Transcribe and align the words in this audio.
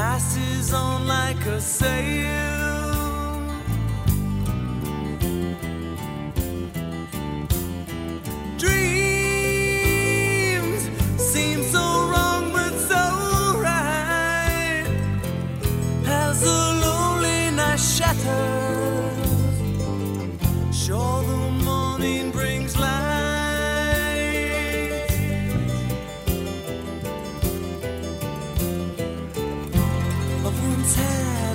passes 0.00 0.72
on 0.72 1.06
like 1.06 1.44
a 1.44 1.60
sail. 1.60 2.69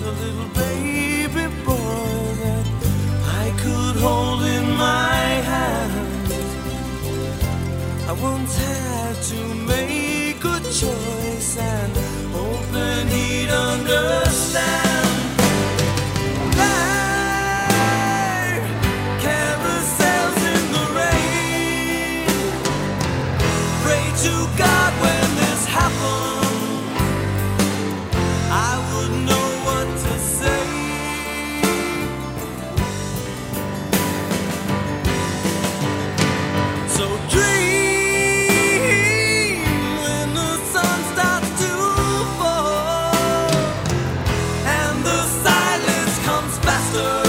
a 0.05 0.11
little 0.11 0.49
baby 0.53 1.45
boy 1.65 2.27
that 2.43 2.65
I 3.41 3.45
could 3.57 3.95
hold 3.95 4.43
in 4.43 4.69
my 4.77 5.17
hands. 5.51 6.31
I 8.07 8.13
once 8.21 8.55
had 8.55 9.15
to 9.31 9.39
make 9.73 10.43
a 10.45 10.59
choice 10.81 11.57
and 11.57 11.91
open 12.35 13.07
it 13.09 13.49
under. 13.49 14.14
the 46.95 47.24